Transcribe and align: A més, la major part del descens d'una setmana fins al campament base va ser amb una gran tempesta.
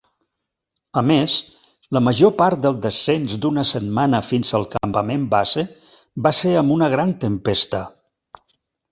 A 0.99 1.01
més, 1.09 1.33
la 1.97 2.01
major 2.05 2.31
part 2.37 2.61
del 2.63 2.79
descens 2.85 3.35
d'una 3.43 3.65
setmana 3.71 4.21
fins 4.29 4.53
al 4.59 4.65
campament 4.71 5.27
base 5.35 5.65
va 6.29 6.33
ser 6.39 6.55
amb 6.63 6.75
una 6.77 6.89
gran 6.95 7.13
tempesta. 7.25 7.83